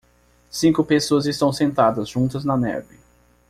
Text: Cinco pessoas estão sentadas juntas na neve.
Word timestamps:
Cinco 0.49 0.83
pessoas 0.83 1.27
estão 1.27 1.53
sentadas 1.53 2.09
juntas 2.09 2.43
na 2.43 2.57
neve. 2.57 2.97